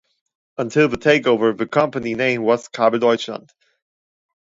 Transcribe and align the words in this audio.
Until 0.57 0.87
the 0.89 0.97
takeover 0.97 1.55
the 1.55 1.67
company 1.67 2.15
name 2.15 2.41
was 2.41 2.67
"Kabel 2.67 2.97
Deutschland". 2.97 3.53